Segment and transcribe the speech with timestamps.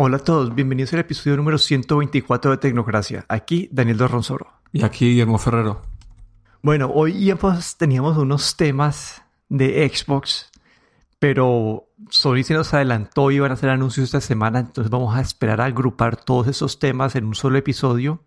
[0.00, 3.24] Hola a todos, bienvenidos al episodio número 124 de Tecnocracia.
[3.28, 4.46] Aquí Daniel Dorronsoro.
[4.72, 5.82] Y aquí Guillermo Ferrero.
[6.62, 10.52] Bueno, hoy ya pues teníamos unos temas de Xbox,
[11.18, 15.20] pero Sony se nos adelantó y van a hacer anuncios esta semana, entonces vamos a
[15.20, 18.22] esperar a agrupar todos esos temas en un solo episodio.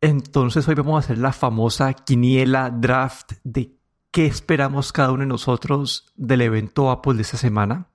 [0.00, 3.76] Entonces hoy vamos a hacer la famosa quiniela draft de
[4.10, 7.90] qué esperamos cada uno de nosotros del evento Apple de esta semana.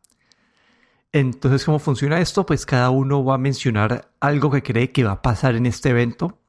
[1.14, 2.46] Entonces, ¿cómo funciona esto?
[2.46, 5.90] Pues cada uno va a mencionar algo que cree que va a pasar en este
[5.90, 6.40] evento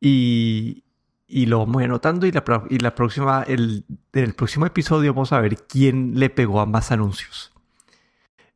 [0.00, 0.84] y,
[1.28, 6.18] lo vamos anotando y la, próxima, el, en el próximo episodio vamos a ver quién
[6.18, 7.52] le pegó a más anuncios.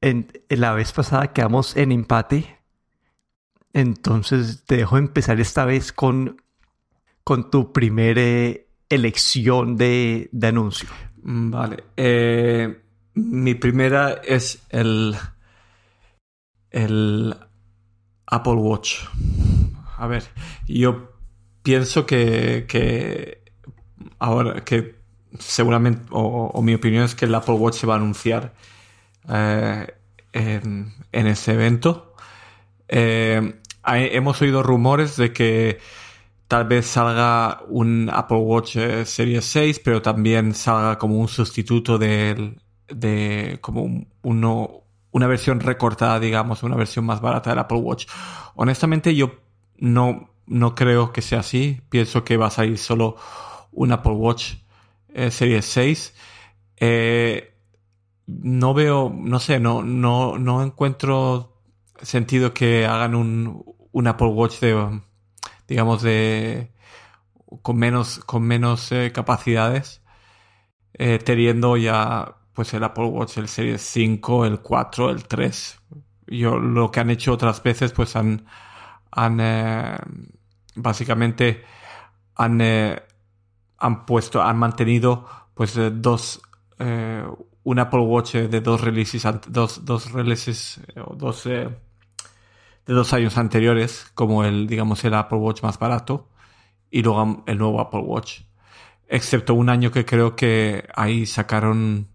[0.00, 2.58] En, la vez pasada quedamos en empate,
[3.74, 6.40] entonces te dejo empezar esta vez con,
[7.50, 8.56] tu primera
[8.88, 10.88] elección de, de anuncio.
[11.22, 11.84] Vale.
[11.96, 12.81] Eh,
[13.14, 15.16] mi primera es el,
[16.70, 17.36] el
[18.26, 19.04] Apple Watch.
[19.96, 20.24] A ver,
[20.66, 21.12] yo
[21.62, 23.42] pienso que, que
[24.18, 25.02] ahora que
[25.38, 28.54] seguramente, o, mi opinión es que el Apple Watch se va a anunciar
[29.28, 29.86] eh,
[30.32, 32.14] en, ese evento.
[32.88, 35.78] Eh, hemos oído rumores de que
[36.48, 41.98] tal vez salga un Apple Watch eh, Series 6, pero también salga como un sustituto
[41.98, 48.06] del de como uno, una versión recortada, digamos, una versión más barata del Apple Watch.
[48.54, 49.32] Honestamente, yo
[49.76, 51.80] no, no creo que sea así.
[51.88, 53.16] Pienso que va a salir solo
[53.72, 54.54] un Apple Watch
[55.08, 56.14] eh, Series 6.
[56.76, 57.54] Eh,
[58.26, 61.60] no veo, no sé, no, no, no encuentro
[62.00, 65.00] sentido que hagan un, un Apple Watch de,
[65.68, 66.72] digamos, de,
[67.62, 70.00] con menos, con menos eh, capacidades,
[71.24, 75.80] teniendo ya pues el Apple Watch, el Series 5, el 4, el 3.
[76.28, 78.46] Yo lo que han hecho otras veces, pues han,
[79.10, 79.96] han eh,
[80.74, 81.64] básicamente
[82.36, 83.02] han, eh,
[83.78, 87.24] han puesto, han mantenido pues eh,
[87.64, 90.80] un Apple Watch de dos releases, dos, dos releases,
[91.16, 91.46] dos,
[92.86, 96.28] de dos años anteriores, como el, digamos, el Apple Watch más barato,
[96.90, 98.42] y luego el nuevo Apple Watch.
[99.08, 102.11] Excepto un año que creo que ahí sacaron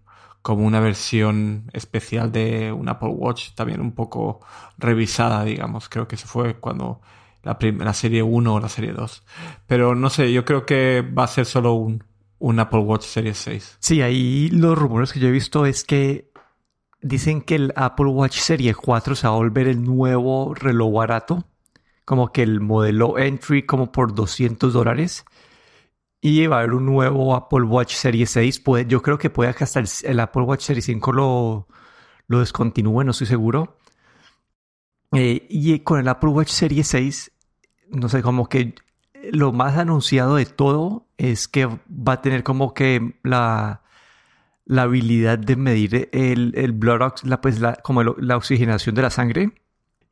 [0.48, 4.40] como una versión especial de un Apple Watch, también un poco
[4.78, 5.90] revisada, digamos.
[5.90, 7.02] Creo que se fue cuando
[7.44, 9.26] la, la serie 1 o la serie 2.
[9.68, 12.02] Pero no sé, yo creo que va a ser solo un,
[12.40, 13.76] un Apple Watch Serie 6.
[13.82, 16.32] Sí, ahí los rumores que yo he visto es que
[17.02, 21.44] dicen que el Apple Watch Serie 4 se va a volver el nuevo reloj barato.
[22.06, 25.26] Como que el modelo entry como por 200 dólares
[26.28, 28.60] y va a haber un nuevo Apple Watch Series 6.
[28.60, 31.68] Puede, yo creo que puede que hasta el, Apple Watch Series 5 lo,
[32.28, 33.78] lo descontinúe, no estoy seguro.
[35.14, 37.32] Eh, y con el Apple Watch Series 6,
[37.92, 38.76] no sé, como que
[39.32, 43.84] lo más anunciado de todo es que va a tener como que la,
[44.66, 49.10] la habilidad de medir el, el blood la, pues la, como la oxigenación de la
[49.10, 49.54] sangre.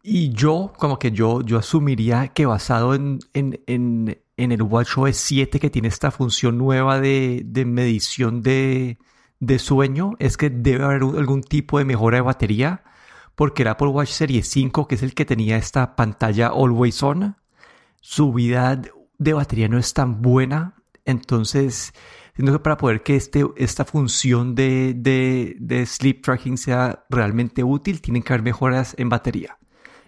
[0.07, 5.17] Y yo, como que yo, yo asumiría que basado en, en, en, en el WatchOS
[5.17, 8.99] 7 que tiene esta función nueva de, de medición de,
[9.39, 12.83] de, sueño, es que debe haber algún tipo de mejora de batería,
[13.33, 17.37] porque el Apple Watch Series 5, que es el que tenía esta pantalla Always On,
[17.99, 18.79] su vida
[19.17, 20.75] de batería no es tan buena.
[21.05, 21.93] Entonces,
[22.35, 27.63] siento que para poder que este, esta función de, de, de sleep tracking sea realmente
[27.63, 29.57] útil, tienen que haber mejoras en batería.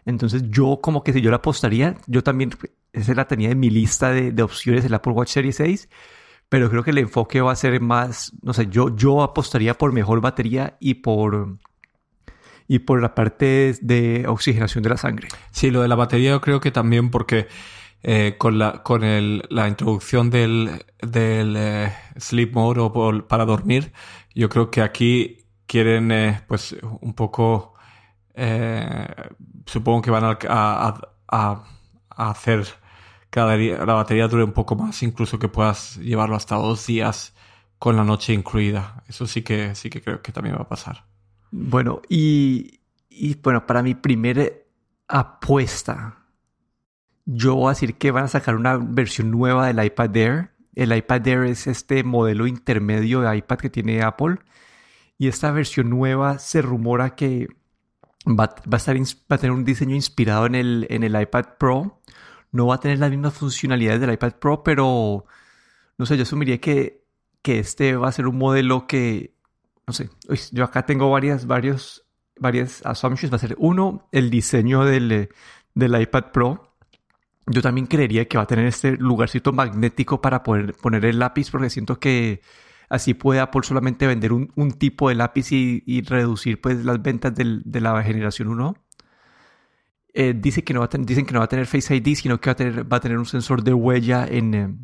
[0.08, 2.52] Entonces yo como que si yo la apostaría, yo también,
[2.94, 5.90] esa la tenía en mi lista de, opciones el Apple Watch Series 6,
[6.48, 9.92] pero creo que el enfoque va a ser más, no sé, yo, yo apostaría por
[9.92, 11.58] mejor batería y por,
[12.70, 15.28] y por la parte de oxigenación de la sangre.
[15.52, 17.48] Sí, lo de la batería yo creo que también porque
[18.02, 23.92] eh, con, la, con el, la introducción del, del eh, sleep mode o para dormir,
[24.34, 27.74] yo creo que aquí quieren eh, pues un poco
[28.40, 29.08] eh,
[29.66, 31.04] supongo que van a,
[32.10, 32.68] hacer
[33.32, 37.36] que la batería dure un poco más, incluso que puedas llevarlo hasta dos días
[37.80, 39.04] con la noche incluida.
[39.08, 41.06] Eso sí que, sí que creo que también va a pasar.
[41.50, 42.80] Bueno, y,
[43.42, 44.46] bueno, para mi primera
[45.08, 46.26] apuesta,
[47.26, 50.52] yo voy a decir que van a sacar una versión nueva del iPad Air.
[50.76, 54.38] El iPad Air es este modelo intermedio de iPad que tiene Apple.
[55.18, 57.48] Y esta versión nueva se rumora que
[58.26, 62.02] Va, a estar, va a tener un diseño inspirado en el, en el iPad Pro.
[62.52, 65.26] No va a tener las mismas funcionalidades del iPad Pro, pero
[65.98, 67.06] no sé, yo asumiría que,
[67.42, 69.34] que este va a ser un modelo que,
[69.86, 70.10] no sé,
[70.52, 72.08] yo acá tengo varias, varios
[72.40, 73.32] varias assumptions.
[73.32, 75.30] Va a ser uno, el diseño del,
[75.74, 76.74] del iPad Pro.
[77.48, 81.50] Yo también creería que va a tener este lugarcito magnético para poder poner el lápiz
[81.50, 82.42] porque siento que
[82.90, 87.82] así puede Apple solamente vender un, tipo de lápiz y, reducir pues las ventas de
[87.82, 88.76] la generación 1.
[90.20, 92.40] Eh, dice que no va a dicen que no va a tener Face ID, sino
[92.42, 94.76] que va a tener, va a tener un sensor de huella en, eh,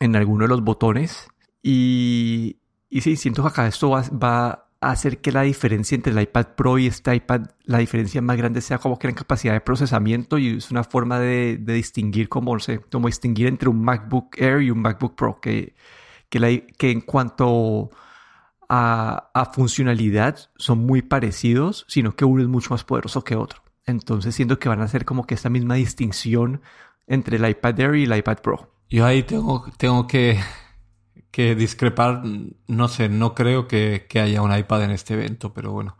[0.00, 1.28] en alguno de los botones.
[1.62, 2.56] Y,
[2.88, 6.20] y sí, siento que acá esto va, va, a hacer que la diferencia entre el
[6.20, 9.60] iPad Pro y este iPad, la diferencia más grande sea como que en capacidad de
[9.60, 13.84] procesamiento y es una forma de, de distinguir, como, no sé, como distinguir entre un
[13.84, 15.74] MacBook Air y un MacBook Pro, que,
[16.32, 17.90] que, que en cuanto
[18.68, 23.62] a, a, funcionalidad son muy parecidos, sino que uno es mucho más poderoso que otro.
[23.84, 26.62] Entonces siento que van a hacer como que esta misma distinción
[27.06, 28.72] entre el iPad Air y el iPad Pro.
[28.88, 30.38] Yo ahí tengo, tengo que
[31.32, 32.22] que discrepar,
[32.68, 35.96] no sé, no creo que, haya un iPad en este evento, pero bueno,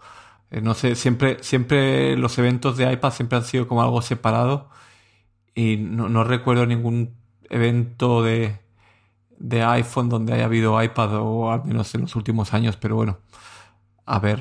[0.50, 4.68] eh, no sé, siempre, siempre los eventos de iPad siempre han sido como algo separado
[5.54, 7.16] y no, recuerdo ningún
[7.50, 8.60] evento de,
[9.42, 13.18] de iPhone donde haya habido iPad o al menos en los últimos años, pero bueno,
[14.06, 14.40] a ver,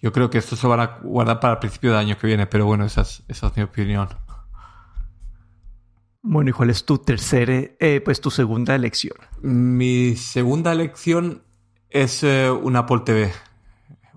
[0.00, 2.46] yo creo que esto se va a guardar para el principio de año que viene,
[2.46, 4.08] pero bueno, esa esa es mi opinión.
[6.22, 9.16] Bueno, ¿y cuál es tu tercera, eh, pues tu segunda elección?
[9.40, 11.42] Mi segunda elección
[11.90, 13.32] es eh, un Apple TV,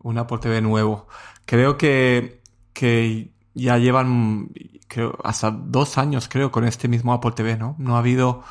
[0.03, 1.07] un Apple TV nuevo.
[1.45, 2.43] Creo que,
[2.73, 4.51] que ya llevan
[4.87, 7.75] creo, hasta dos años, creo, con este mismo Apple TV, ¿no?
[7.79, 8.43] No ha habido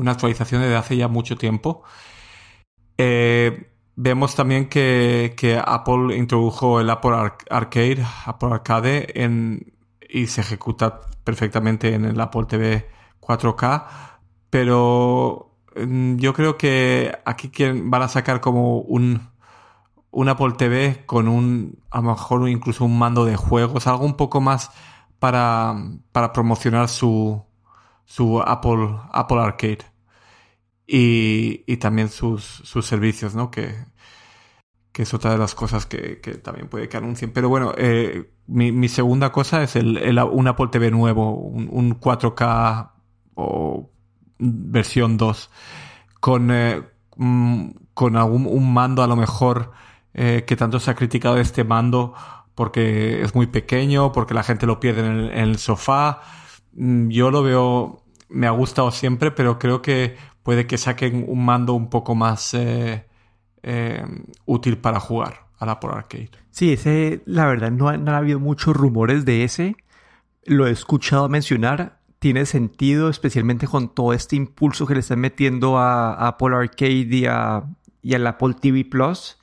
[0.00, 1.82] una actualización desde hace ya mucho tiempo.
[2.96, 7.12] Eh, vemos también que, que, Apple introdujo el Apple
[7.50, 9.74] Arcade, Apple Arcade, en,
[10.08, 12.88] y se ejecuta perfectamente en el Apple TV
[13.20, 13.86] 4K,
[14.48, 17.50] pero mm, yo creo que aquí
[17.84, 19.28] van a sacar como un,
[20.10, 24.16] un Apple TV con un, a lo mejor incluso un mando de juegos, algo un
[24.16, 24.70] poco más
[25.18, 25.76] para,
[26.12, 27.44] para promocionar su,
[28.04, 29.89] su Apple, Apple Arcade.
[30.92, 33.50] Y, y también sus, sus servicios, ¿no?
[33.50, 33.74] Que,
[34.92, 37.32] que es otra de las cosas que, que también puede que anuncien.
[37.32, 42.00] Pero bueno, eh, mi, segunda cosa es el, el, un Apple TV nuevo, un, un
[42.00, 42.90] 4K
[43.34, 43.90] o
[44.38, 45.50] versión 2
[46.18, 46.82] con, eh,
[47.16, 49.72] mm, con algún un mando a lo mejor
[50.14, 52.14] eh, que tanto se ha criticado este mando
[52.54, 56.20] porque es muy pequeño, porque la gente lo pierde en el, sofá.
[56.72, 61.44] Mm, yo lo veo, me ha gustado siempre, pero creo que puede que saquen un
[61.44, 63.04] mando un poco más eh,
[64.46, 66.30] útil para jugar a la por arcade.
[66.50, 69.76] Sí, ese, la verdad, no, ha habido muchos rumores de ese.
[70.44, 75.78] Lo he escuchado mencionar tiene sentido, especialmente con todo este impulso que le están metiendo
[75.78, 77.64] a, Apple Arcade y, a,
[78.02, 79.38] y al Apple TV Plus.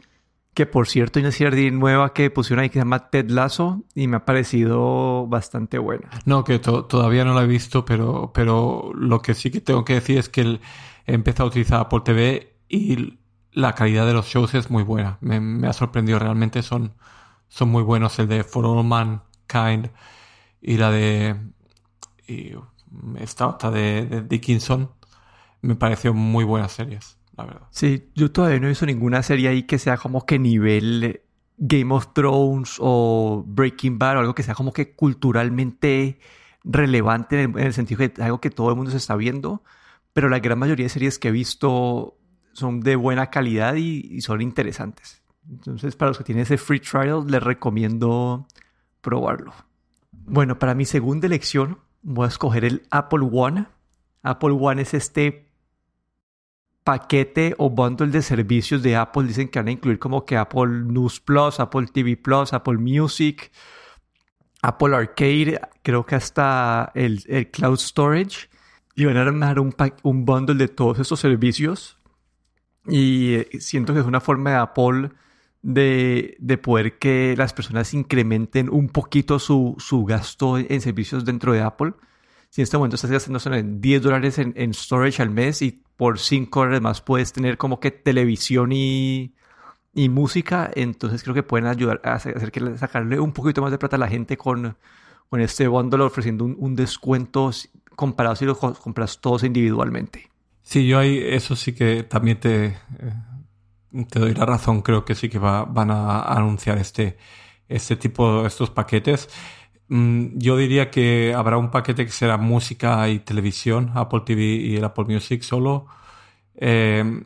[0.57, 3.83] Que por cierto, hay una serie nueva que pusieron ahí que se llama Ted Lasso
[3.94, 6.09] y me ha parecido bastante buena.
[6.25, 9.94] No, que todavía no la he visto, pero, pero lo que sí que tengo que
[9.94, 10.59] decir es que
[11.06, 13.19] he empezado a utilizar Apple TV y
[13.51, 15.19] la calidad de los shows es muy buena.
[15.21, 16.95] Me, ha sorprendido realmente, son,
[17.50, 18.18] son muy buenos.
[18.18, 19.92] El de For All Mankind
[20.60, 21.36] y la de
[22.27, 22.53] y
[23.19, 24.89] esta otra de, Dickinson
[25.62, 27.16] me pareció muy buenas series,
[27.69, 31.22] Sí, yo todavía no he visto ninguna serie ahí que sea como que nivel
[31.57, 36.20] Game of Thrones o Breaking Bad o algo que sea como que culturalmente
[36.63, 39.63] relevante en el, sentido que algo que todo el mundo se está viendo,
[40.13, 42.17] pero la gran mayoría de series que he visto
[42.53, 45.22] son de buena calidad y, y son interesantes.
[45.50, 48.48] Entonces, para los que tienen ese free trial, les recomiendo
[49.01, 49.53] probarlo.
[50.12, 53.67] Bueno, para mi segunda elección voy a escoger el Apple One.
[54.24, 55.47] Apple One es este
[56.88, 59.27] paquete o bundle de servicios de Apple.
[59.27, 63.51] Dicen que van a incluir como que Apple News Plus, Apple TV Plus, Apple Music,
[64.62, 68.48] Apple Arcade, creo que hasta el, Cloud Storage.
[68.96, 71.98] Y van a armar un, un bundle de todos esos servicios.
[72.88, 75.10] Y eh, siento que es una forma de Apple
[75.62, 81.51] de, de, poder que las personas incrementen un poquito su, su, gasto en servicios dentro
[81.51, 81.96] de Apple.
[82.50, 86.20] Si en este momento estás gastando 10 dólares en, en, storage al mes y por
[86.20, 89.34] 5 dólares puedes tener como que televisión y,
[89.94, 93.77] y música, entonces creo que pueden ayudar a hacer que sacarle un poquito más de
[93.77, 94.77] plata a la gente con,
[95.30, 97.51] con este bundle ofreciendo un, un descuento
[97.96, 100.30] comparado si lo compras todos individualmente.
[100.62, 102.75] Sí, yo ahí eso sí que también te, eh,
[104.10, 107.18] te doy la razón, creo que sí que van a anunciar este,
[107.68, 109.30] este tipo, estos paquetes.
[109.89, 114.75] Mm, yo diría que habrá un paquete que será música y televisión, Apple TV y
[114.75, 115.88] el Apple Music solo.
[116.56, 117.24] Eh,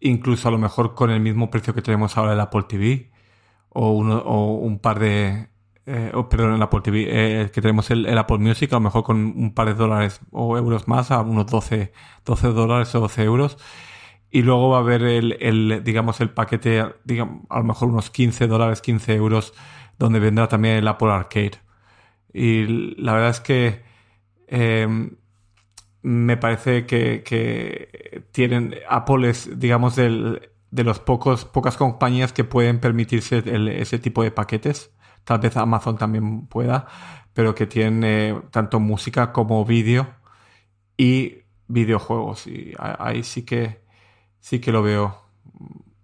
[0.00, 3.10] incluso a lo mejor con el mismo precio que tenemos ahora el Apple TV.
[3.70, 5.48] o, uno, o un par de...
[5.86, 9.16] Eh, perdón, el Apple TV, eh, que tenemos el, Apple Music, a lo mejor con
[9.18, 11.92] un par de dólares o euros más, a unos 12,
[12.24, 13.58] 12 dólares o 12 euros.
[14.30, 18.10] Y luego va a haber el, el, digamos, el paquete, digamos, a lo mejor unos
[18.10, 19.54] 15 dólares, 15 euros,
[19.98, 21.60] donde vendrá también el Apple Arcade.
[22.32, 23.82] Y la verdad es que
[24.46, 24.88] eh,
[26.02, 32.80] me parece que, tienen Apple es, digamos, del, de los pocos, pocas compañías que pueden
[32.80, 33.42] permitirse
[33.80, 34.90] ese tipo de paquetes.
[35.24, 36.86] Tal vez Amazon también pueda,
[37.32, 40.08] pero que tiene tanto música como vídeo
[40.96, 42.46] y videojuegos.
[42.46, 43.82] Y ahí sí que
[44.40, 45.22] sí que lo veo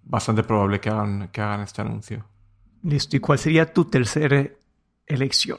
[0.02, 2.24] bastante probable que hagan, que hagan este anuncio.
[2.82, 3.16] Listo.
[3.16, 4.46] ¿Y cuál sería tu tercera
[5.06, 5.58] elección?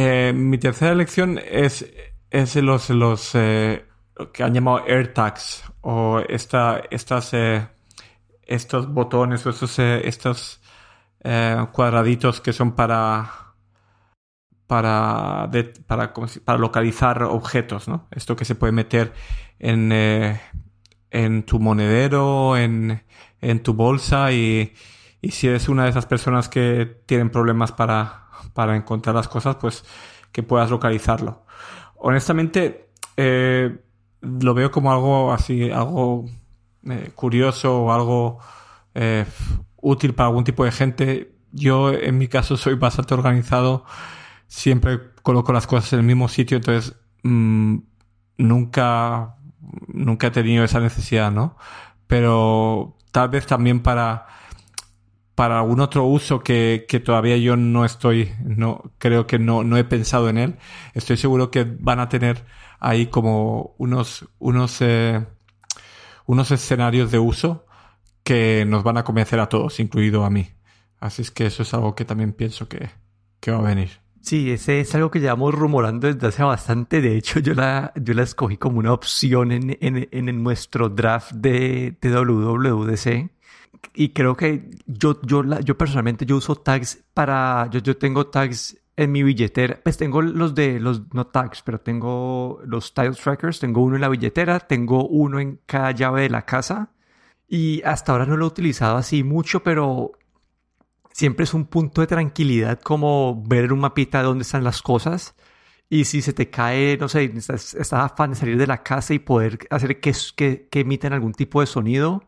[0.00, 1.84] Eh, mi tercera elección es,
[2.30, 3.84] es los, los eh,
[4.32, 7.66] que han llamado AirTags o esta, estas eh,
[8.42, 10.60] estos botones o estos, estos
[11.72, 13.54] cuadraditos que son para
[14.68, 15.50] para,
[15.88, 16.14] para,
[16.44, 18.06] para, localizar objetos, ¿no?
[18.12, 19.12] Esto que se puede meter
[19.58, 19.90] en,
[21.10, 23.02] en tu monedero, en,
[23.40, 24.74] en tu bolsa y,
[25.20, 29.56] y, si eres una de esas personas que tienen problemas para, para encontrar las cosas,
[29.56, 29.84] pues
[30.32, 31.44] que puedas localizarlo.
[31.96, 32.90] Honestamente,
[34.20, 36.26] lo veo como algo así, algo
[36.88, 38.38] eh, curioso o algo
[38.94, 39.24] eh,
[39.76, 41.34] útil para algún tipo de gente.
[41.52, 43.84] Yo, en mi caso, soy bastante organizado.
[44.46, 47.78] Siempre coloco las cosas en el mismo sitio, entonces mm,
[48.38, 49.36] nunca,
[49.88, 51.56] nunca he tenido esa necesidad, ¿no?
[52.06, 54.26] Pero tal vez también para,
[55.38, 59.76] para algún otro uso que, que, todavía yo no estoy, no, creo que no, no
[59.76, 60.56] he pensado en él.
[60.94, 62.44] Estoy seguro que van a tener
[62.80, 65.24] ahí como unos, unos, eh,
[66.26, 67.66] unos escenarios de uso
[68.24, 70.48] que nos van a convencer a todos, incluido a mí.
[70.98, 72.90] Así es que eso es algo que también pienso que,
[73.48, 73.90] va a venir.
[74.20, 77.00] Sí, ese es algo que llevamos rumorando desde hace bastante.
[77.00, 81.96] De hecho, yo la, yo la escogí como una opción en, en, nuestro draft de,
[82.00, 83.37] de, WWDC.
[83.94, 87.68] Y creo que yo, yo, la, yo personalmente yo uso tags para...
[87.70, 91.80] Yo, yo tengo tags en mi billetera, pues tengo los de los no tags, pero
[91.80, 96.30] tengo los tile trackers, tengo uno en la billetera, tengo uno en cada llave de
[96.30, 96.90] la casa.
[97.46, 100.12] Y hasta ahora no lo he utilizado así mucho, pero
[101.12, 105.36] siempre es un punto de tranquilidad como ver en un mapita dónde están las cosas.
[105.88, 109.14] Y si se te cae, no sé, estás, estás afán de salir de la casa
[109.14, 112.24] y poder hacer que, que, que emiten algún tipo de sonido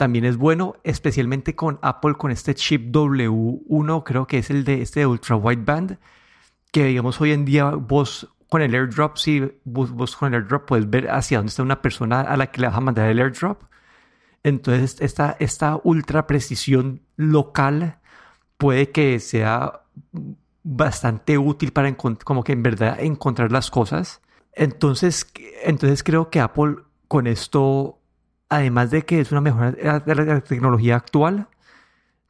[0.00, 4.80] también es bueno, especialmente con Apple, con este chip W1, creo que es el de
[4.80, 5.98] este ultra wideband,
[6.72, 10.88] que digamos hoy en día vos con el airdrop, si vos, con el airdrop puedes
[10.88, 13.64] ver hacia dónde está una persona a la que le vas a mandar el airdrop.
[14.42, 17.98] Entonces, esta, esta ultra precisión local
[18.56, 19.82] puede que sea
[20.62, 24.22] bastante útil para como que en verdad encontrar las cosas.
[24.54, 25.30] Entonces,
[25.62, 26.76] entonces creo que Apple
[27.06, 27.99] con esto
[28.50, 31.48] además de que es una mejora de la tecnología actual,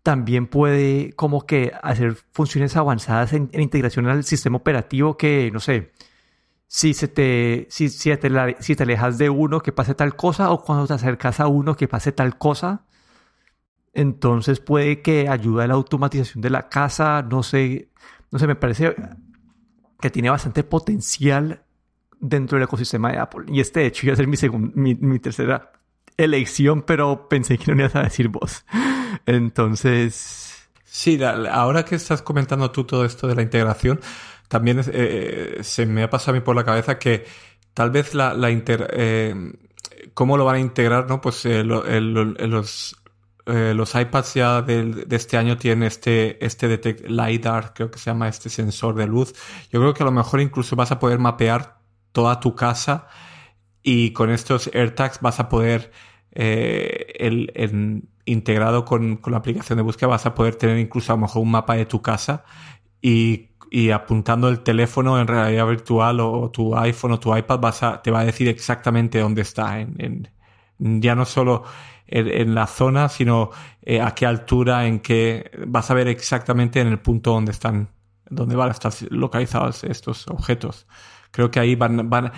[0.03, 5.93] también puede como que hacer funciones avanzadas en, integración al sistema operativo que, no sé,
[6.67, 10.51] si, se te, si, si, te, si te alejas de uno que pase tal cosa
[10.53, 12.85] o cuando te acercas a uno que pase tal cosa.
[13.93, 17.91] Entonces puede que ayude a la automatización de la casa, no sé,
[18.31, 18.95] no sé, me parece
[20.01, 21.65] que tiene bastante potencial
[22.21, 23.47] dentro del ecosistema de Apple.
[23.49, 24.37] Y este, de hecho, iba a ser mi,
[24.75, 25.73] mi, mi tercera
[26.25, 28.65] elección, pero pensé que no ibas a decir vos.
[29.27, 30.69] Entonces...
[30.85, 34.01] Sí, ahora que estás comentando tú todo esto de la integración,
[34.49, 37.25] también eh, se me ha pasado a mí por la cabeza que
[37.73, 39.53] tal vez la, la eh,
[40.13, 41.21] cómo lo van a integrar, ¿no?
[41.21, 42.97] Pues eh, los,
[43.47, 48.29] los iPads ya de, este año tienen este, este detect LiDAR, creo que se llama
[48.29, 49.33] este sensor de luz.
[49.71, 51.79] Yo creo que a lo mejor incluso vas a poder mapear
[52.11, 53.07] toda tu casa
[53.83, 55.91] y con estos AirTags vas a poder
[56.33, 61.23] eh, el, integrado con, la aplicación de búsqueda vas a poder tener incluso a lo
[61.23, 62.45] mejor un mapa de tu casa
[63.03, 63.47] y,
[63.95, 67.61] apuntando el teléfono en realidad virtual o, tu iPhone o tu iPad
[68.03, 69.81] te va a decir exactamente dónde está.
[69.81, 70.29] En,
[70.79, 71.63] ya no solo
[72.09, 73.51] en, la zona, sino
[73.83, 77.91] eh, a qué altura, en qué vas a ver exactamente en el punto donde están,
[78.29, 80.89] donde van a estar localizados estos objetos.
[81.31, 82.33] Creo que ahí van, van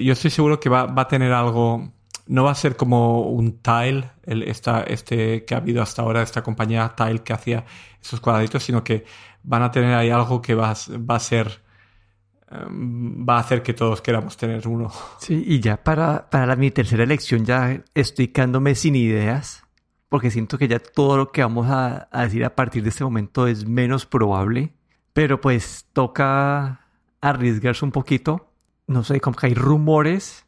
[0.00, 1.92] yo estoy seguro que va, va a tener algo
[2.28, 6.22] no va a ser como un Tile, el, esta, este que ha habido hasta ahora,
[6.22, 7.64] esta compañía Tile que hacía
[8.00, 9.04] esos cuadraditos, sino que
[9.42, 11.62] van a tener ahí algo que va, va a ser
[12.50, 14.92] em, va a hacer que todos queramos tener uno.
[15.18, 19.64] Sí, y ya para, para mi tercera elección ya estoy quedándome sin ideas,
[20.08, 23.04] porque siento que ya todo lo que vamos a, a decir a partir de este
[23.04, 24.74] momento es menos probable,
[25.14, 26.86] pero pues toca
[27.20, 28.47] arriesgarse un poquito.
[28.88, 30.44] No sé, como que hay rumores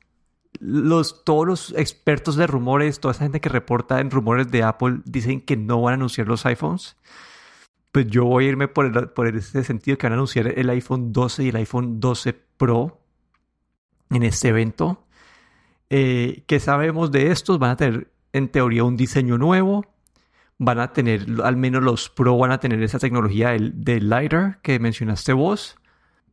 [0.59, 5.01] los, todos los expertos de rumores, toda esa gente que reporta en rumores de Apple,
[5.05, 6.97] dicen que no van a anunciar los iPhones.
[7.93, 10.71] Pues yo voy a irme por, el, por ese sentido que van a anunciar el
[10.71, 13.01] iPhone 12 y el iPhone 12 Pro
[14.11, 15.07] en este evento.
[15.89, 17.59] Eh, ¿Qué sabemos de estos?
[17.59, 19.87] Van a tener en teoría un diseño nuevo.
[20.59, 24.61] Van a tener, al menos los Pro van a tener esa tecnología del, del LiDAR
[24.63, 25.77] que mencionaste vos.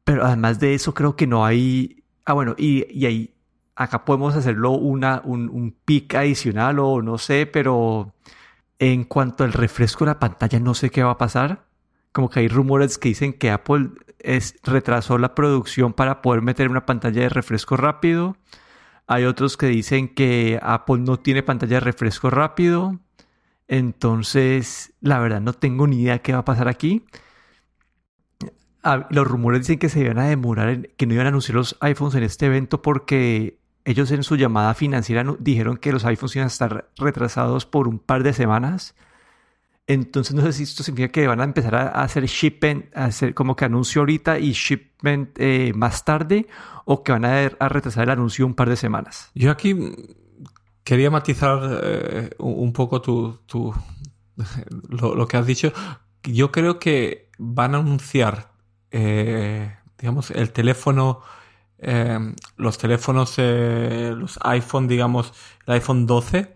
[0.03, 1.97] Pero además de eso creo que no hay...
[2.27, 3.34] Ah, bueno, y, y hay
[3.77, 8.13] acá podemos hacerlo una, un, un pic adicional o no sé, pero
[8.79, 11.67] en cuanto al refresco de la pantalla no sé qué va a pasar.
[12.12, 16.69] Como que hay rumores que dicen que Apple es, retrasó la producción para poder meter
[16.69, 18.36] una pantalla de refresco rápido.
[19.07, 23.00] Hay otros que dicen que Apple no tiene pantalla de refresco rápido.
[23.69, 27.05] Entonces, la verdad no tengo ni idea qué va a pasar aquí.
[28.89, 31.75] Ah, los rumores dicen que se iban a demorar, que no iban a anunciar los
[31.82, 36.46] iPhones en este evento porque ellos en su llamada financiera dijeron que los iPhones iban
[36.46, 38.96] a estar retrasados por un par de semanas.
[39.88, 43.34] Entonces no sé si esto significa que van a empezar a hacer shipment, a hacer
[43.34, 46.48] como que anuncio ahorita y shipment eh, más tarde,
[46.86, 49.32] o que van a, retrasar el anuncio un par de semanas.
[49.36, 49.75] Yo aquí
[50.86, 53.39] quería matizar eh, un poco tu,
[54.89, 55.74] lo, que has dicho.
[56.24, 58.51] Yo creo que van a anunciar,
[58.91, 61.22] eh, digamos, el teléfono
[61.79, 65.34] Em, los teléfonos, eh, los iPhone, digamos,
[65.67, 66.56] el iPhone 12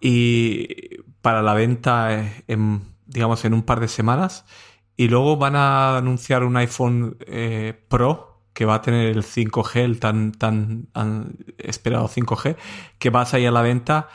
[0.00, 2.58] y para la venta, eh,
[3.06, 4.44] digamos, en un par de semanas.
[4.96, 9.76] Y luego van a anunciar un iPhone eh, Pro que va a tener el 5G,
[9.84, 10.88] el tan, tan,
[11.58, 12.56] esperado 5G,
[12.98, 14.08] que va a salir a la venta,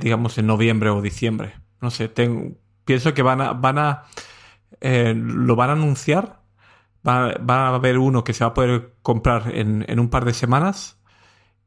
[0.00, 1.54] digamos, en noviembre o diciembre.
[1.80, 2.08] No sé,
[2.84, 4.04] pienso que van a, van a,
[4.80, 6.46] lo van a anunciar
[7.06, 10.98] va, a haber uno que se va a poder comprar en, un par de semanas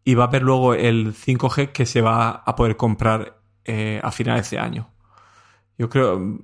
[0.03, 4.11] y va a haber luego el 5G que se va a poder comprar eh, a
[4.11, 4.89] finales de año.
[5.77, 6.39] Yo creo,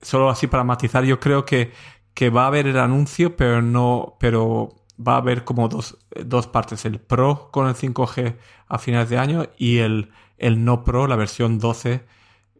[0.00, 1.72] solo así para matizar, yo creo que,
[2.14, 6.46] que va a haber el anuncio, pero no, pero va a haber como dos, dos
[6.46, 8.36] partes, el Pro con el 5G
[8.68, 12.04] a finales de año y el, el no Pro, la versión 12,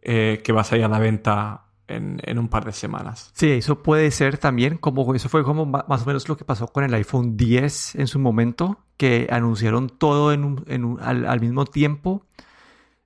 [0.01, 3.31] eh, que va a salir a la venta en, un par de semanas.
[3.33, 6.67] Sí, eso puede ser también, como eso fue como más o menos lo que pasó
[6.67, 12.25] con el iPhone 10 en su momento, que anunciaron todo en al, mismo tiempo.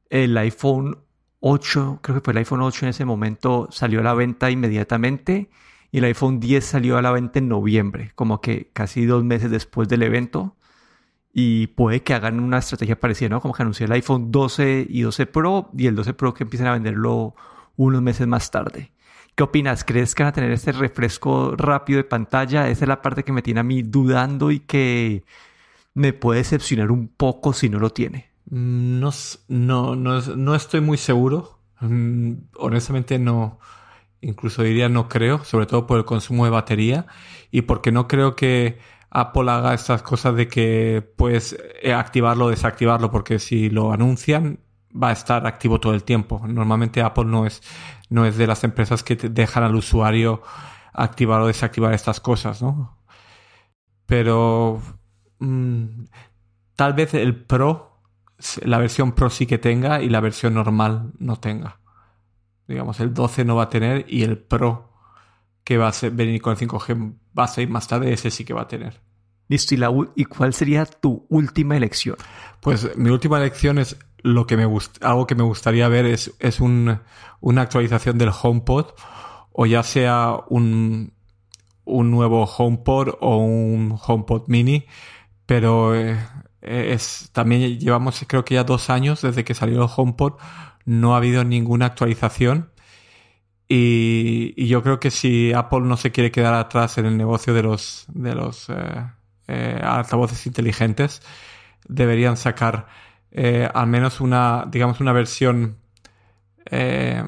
[0.09, 0.99] El iPhone
[1.41, 5.49] 8, creo que fue el iPhone 8 en ese momento, salió a la venta inmediatamente
[5.91, 9.51] y el iPhone 10 salió a la venta en noviembre, como que casi dos meses
[9.51, 10.55] después del evento.
[11.31, 13.39] Y puede que hagan una estrategia parecida, ¿no?
[13.39, 16.67] Como que anunció el iPhone 12 y 12 Pro y el 12 Pro que empiecen
[16.67, 17.35] a venderlo
[17.85, 18.91] unos meses más tarde.
[19.35, 19.85] ¿Qué opinas?
[19.85, 22.67] ¿Crees que van a tener este refresco rápido de pantalla?
[22.67, 25.23] Esa es la parte que me tiene a mí dudando y que
[25.93, 28.31] me puede decepcionar un poco si no lo tiene.
[28.49, 29.11] No,
[29.47, 31.61] no, no, estoy muy seguro.
[31.79, 33.59] Mm, honestamente no,
[34.19, 37.05] incluso diría no creo, sobre todo por el consumo de batería
[37.49, 38.77] y porque no creo que
[39.09, 44.59] Apple haga estas cosas de que puedes eh, activarlo o desactivarlo, porque si lo anuncian
[44.91, 46.41] va a estar activo todo el tiempo.
[46.47, 47.61] Normalmente Apple no es,
[48.09, 50.41] no es de las empresas que dejan al usuario
[50.93, 52.97] activar o desactivar estas cosas, ¿no?
[54.05, 54.81] Pero
[55.39, 55.85] mm,
[56.75, 58.01] tal vez el Pro,
[58.63, 61.79] la versión Pro sí que tenga y la versión normal no tenga.
[62.67, 64.89] Digamos, el 12 no va a tener y el Pro
[65.63, 68.43] que va a ser, venir con el 5G va a ser más tarde, ese sí
[68.43, 69.01] que va a tener.
[69.47, 69.79] Listo, ¿y,
[70.15, 72.15] ¿y cuál sería tu última elección?
[72.59, 74.67] Pues mi última elección es lo que me
[75.01, 76.99] algo que me gustaría ver es, es un,
[77.39, 78.87] una actualización del HomePod
[79.51, 81.13] o ya sea un,
[81.85, 84.85] un nuevo HomePod o un HomePod mini,
[85.45, 86.17] pero eh,
[86.61, 90.33] es, también llevamos creo que ya dos años desde que salió el HomePod,
[90.85, 92.71] no ha habido ninguna actualización
[93.67, 97.53] y, y, yo creo que si Apple no se quiere quedar atrás en el negocio
[97.53, 98.73] de los, de los eh,
[99.47, 101.21] eh, altavoces inteligentes,
[101.87, 102.87] deberían sacar
[103.31, 105.77] eh, al menos una, digamos, una versión
[106.65, 107.23] eh,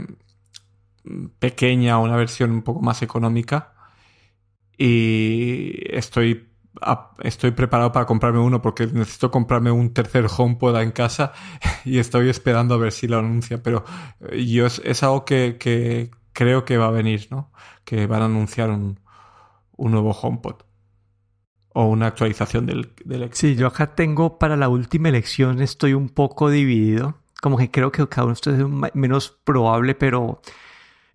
[1.40, 3.74] pequeña, una versión un poco más económica.
[4.78, 6.50] Y estoy,
[7.24, 11.34] estoy preparado para comprarme uno porque necesito comprarme un tercer HomePod en casa
[11.86, 13.62] y estoy esperando a ver si lo anuncia.
[13.62, 13.86] Pero
[14.30, 17.52] eh, yo es, algo que, creo que va a venir, ¿no?
[17.86, 19.00] Que van a anunciar un,
[19.78, 20.71] un nuevo HomePod
[21.74, 26.10] o una actualización del, del Sí, yo acá tengo para la última elección, estoy un
[26.10, 27.18] poco dividido.
[27.42, 30.42] como que creo que cada uno de es menos probable, pero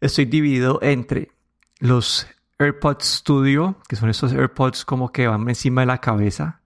[0.01, 1.31] estoy dividido entre
[1.79, 2.27] los
[2.59, 6.63] AirPods Studio, que son estos AirPods como que van encima de la cabeza.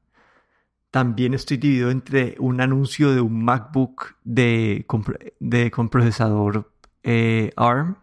[0.90, 4.87] También estoy dividido entre un anuncio de un MacBook de,
[5.38, 6.72] de con procesador
[7.03, 7.96] eh, ARM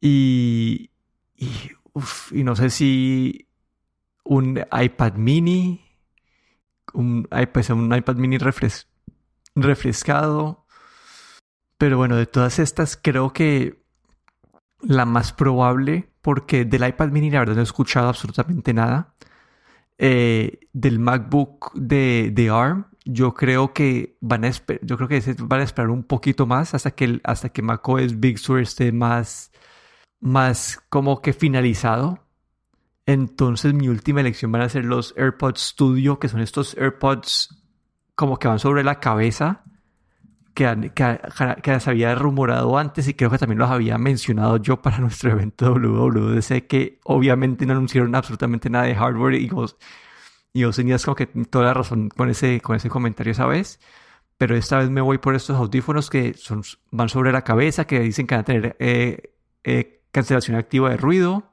[0.00, 0.90] y,
[1.36, 3.47] y, no sé si
[4.28, 5.80] un iPad mini,
[6.92, 8.38] un, pues, un iPad mini
[9.54, 10.66] refrescado.
[11.78, 13.82] Pero bueno, de todas estas creo que
[14.80, 19.14] la más probable, porque del iPad mini la verdad no he escuchado absolutamente nada.
[19.96, 24.50] Eh, del MacBook de, de, ARM, yo creo que van a
[24.82, 28.38] yo creo que van a esperar un poquito más hasta que hasta que macOS Big
[28.38, 29.50] Sur esté más
[30.20, 32.27] más como que finalizado.
[33.08, 37.58] Entonces mi última elección van a ser los AirPods Studio, que son estos AirPods
[38.14, 39.64] como que van sobre la cabeza,
[40.52, 44.98] que, que, se había rumorado antes y creo que también los había mencionado yo para
[44.98, 49.78] nuestro evento WWDC, que obviamente no anunciaron absolutamente nada de hardware y vos,
[50.52, 53.80] y vos tenías como que toda la razón con ese, con ese comentario esa vez.
[54.36, 58.00] Pero esta vez me voy por estos audífonos que son, van sobre la cabeza, que
[58.00, 59.32] dicen que van a tener eh,
[59.64, 61.47] eh, cancelación activa de ruido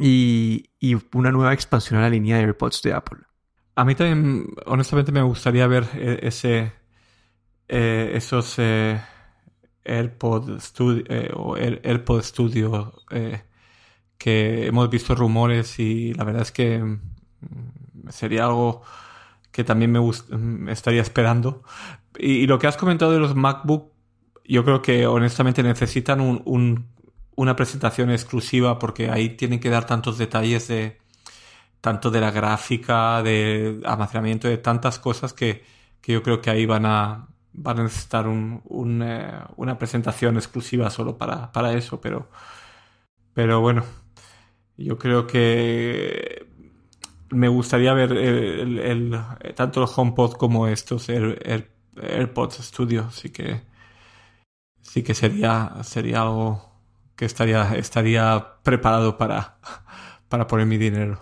[0.00, 0.66] y,
[1.12, 3.18] una nueva expansión a la línea de AirPods de Apple.
[3.74, 6.72] A mí también, honestamente, me gustaría ver eh, ese,
[7.68, 9.00] eh, esos eh,
[9.84, 10.60] AirPod
[11.82, 12.92] AirPod Studio
[14.18, 18.82] que hemos visto rumores y la verdad es que mm, sería algo
[19.50, 20.00] que también me,
[20.36, 21.62] me estaría esperando.
[22.18, 23.92] Y, lo que has comentado de los MacBook,
[24.44, 26.86] yo creo que honestamente necesitan un
[27.36, 30.98] una presentación exclusiva porque ahí tienen que dar tantos detalles de
[31.80, 35.64] tanto de la gráfica, de almacenamiento, de tantas cosas que,
[36.02, 38.62] yo creo que ahí van a, van a necesitar un,
[39.02, 42.28] eh, una presentación exclusiva solo para, para, eso, pero,
[43.32, 43.84] pero bueno,
[44.76, 46.46] yo creo que
[47.30, 49.18] me gustaría ver el,
[49.54, 53.62] tanto el HomePod como estos AirPods Studio, así que
[54.82, 56.69] sí que sería, sería algo
[57.20, 59.58] que estaría, estaría preparado para,
[60.30, 61.20] para poner mi dinero.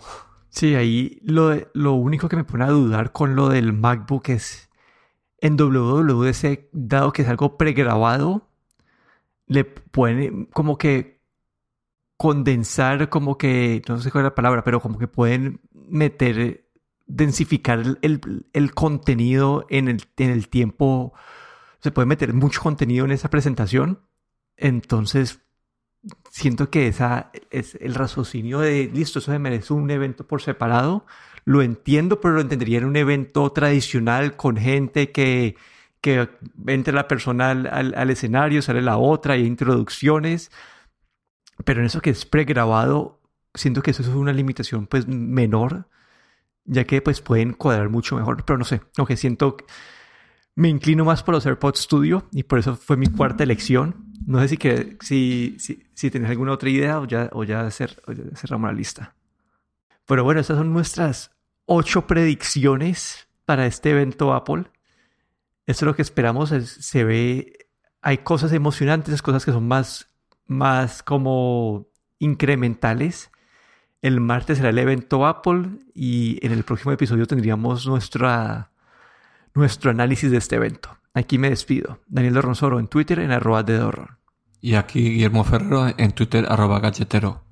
[0.49, 4.71] Sí, ahí lo, lo único que me pone a dudar con lo del MacBook es
[5.41, 8.49] en WWDC, dado que es algo pregrabado,
[9.49, 11.21] le pueden como que
[12.17, 16.71] condensar, como que, no sé cuál es la palabra, pero como que pueden meter,
[17.09, 21.13] densificar el, el contenido en el, en el tiempo.
[21.81, 24.07] Se puede meter mucho contenido en esa presentación.
[24.57, 25.41] Entonces,
[26.31, 31.07] siento que esa es el raciocinio de, listo, eso se merece un evento por separado.
[31.45, 35.57] Lo entiendo, pero lo entendería en un evento tradicional con gente que,
[36.01, 36.29] que
[36.67, 40.51] entre la persona al, escenario, sale la otra, hay introducciones.
[41.65, 43.21] Pero en eso que es pregrabado,
[43.55, 45.89] siento que eso es una limitación pues menor,
[46.65, 48.45] ya que pues pueden cuadrar mucho mejor.
[48.45, 49.57] Pero no sé, aunque siento...
[50.55, 54.41] Me inclino más por los AirPods Studio y por eso fue mi cuarta elección no
[54.41, 58.71] sé si, que, si, si, si tienes alguna otra idea o ya, o ya, cerramos
[58.71, 59.15] la lista.
[60.07, 61.31] Pero bueno, estas son nuestras
[61.67, 64.65] ocho predicciones para este evento Apple.
[65.67, 66.51] Esto es lo que esperamos.
[66.51, 67.69] se ve,
[68.01, 70.09] hay cosas emocionantes, cosas que son más,
[70.47, 73.31] más como incrementales.
[74.01, 78.71] El martes será el evento Apple y en el próximo episodio tendríamos nuestra,
[79.55, 80.98] nuestro análisis de este evento.
[81.19, 81.99] Aquí me despido.
[82.07, 83.91] Daniel Dorronsoro en Twitter en arroba de.
[84.61, 87.43] Y aquí Guillermo Ferrero en Twitter arroba galletero.